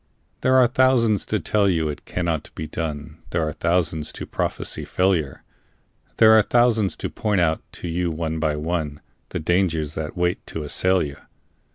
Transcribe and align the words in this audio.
There 0.41 0.55
are 0.55 0.65
thousands 0.65 1.27
to 1.27 1.39
tell 1.39 1.69
you 1.69 1.87
it 1.87 2.05
cannot 2.05 2.49
be 2.55 2.65
done, 2.65 3.21
There 3.29 3.47
are 3.47 3.53
thousands 3.53 4.11
to 4.13 4.25
prophesy 4.25 4.83
failure; 4.83 5.43
There 6.17 6.31
are 6.35 6.41
thousands 6.41 6.95
to 6.97 7.09
point 7.11 7.39
out 7.41 7.61
to 7.73 7.87
you 7.87 8.09
one 8.09 8.39
by 8.39 8.55
one, 8.55 9.01
The 9.29 9.39
dangers 9.39 9.93
that 9.93 10.17
wait 10.17 10.43
to 10.47 10.63
assail 10.63 11.03
you. 11.03 11.17